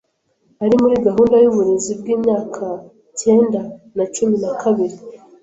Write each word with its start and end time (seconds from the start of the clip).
Ari 0.63 0.75
muri 0.81 0.95
gahunda 1.07 1.35
y’uburezi 1.39 1.91
bw’imyaka 1.99 2.65
cyenda 3.19 3.61
na 3.95 4.05
cumi 4.13 4.35
na 4.43 4.51
kabiri 4.61 4.97